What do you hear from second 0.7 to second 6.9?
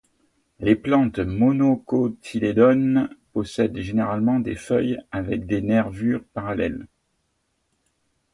plantes monocotylédones possèdent généralement des feuilles avec des nervures parallèles.